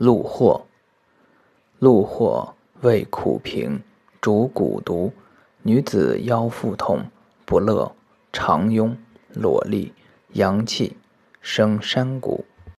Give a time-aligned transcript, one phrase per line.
[0.00, 0.62] 鹿藿
[1.78, 3.82] 鹿藿味苦平，
[4.18, 5.12] 主蛊毒，
[5.62, 7.04] 女子腰腹痛，
[7.44, 7.94] 不乐，
[8.32, 8.96] 常痈，
[9.34, 9.92] 裸痢，
[10.32, 10.96] 阳气
[11.42, 12.46] 生山谷。